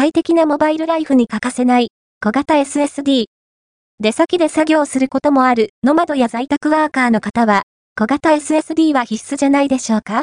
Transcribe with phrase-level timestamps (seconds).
[0.00, 1.88] 快適なモバイルライフに欠かせない
[2.22, 3.26] 小型 SSD。
[3.98, 7.64] 出先で作業することもあるノマドや在宅ワーカーの方は、
[7.98, 10.14] 小型 SSD は必須じゃないでしょうか？